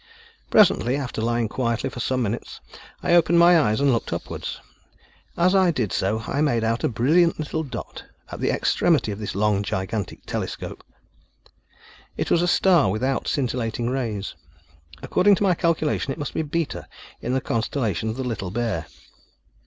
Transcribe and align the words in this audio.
Presently, 0.49 0.95
after 0.95 1.21
lying 1.21 1.47
quietly 1.47 1.87
for 1.91 1.99
some 1.99 2.23
minutes, 2.23 2.59
I 3.03 3.13
opened 3.13 3.37
my 3.37 3.59
eyes 3.59 3.79
and 3.79 3.91
looked 3.93 4.11
upwards. 4.11 4.59
As 5.37 5.53
I 5.53 5.69
did 5.69 5.93
so 5.93 6.23
I 6.25 6.41
made 6.41 6.63
out 6.63 6.83
a 6.83 6.89
brilliant 6.89 7.37
little 7.37 7.61
dot, 7.61 8.05
at 8.31 8.39
the 8.39 8.49
extremity 8.49 9.11
of 9.11 9.19
this 9.19 9.35
long, 9.35 9.61
gigantic 9.61 10.25
telescope. 10.25 10.83
It 12.17 12.31
was 12.31 12.41
a 12.41 12.47
star 12.47 12.89
without 12.89 13.27
scintillating 13.27 13.91
rays. 13.91 14.33
According 15.03 15.35
to 15.35 15.43
my 15.43 15.53
calculation, 15.53 16.11
it 16.11 16.17
must 16.17 16.33
be 16.33 16.41
Beta 16.41 16.87
in 17.21 17.33
the 17.33 17.39
constellation 17.39 18.09
of 18.09 18.15
the 18.15 18.23
Little 18.23 18.49
Bear. 18.49 18.87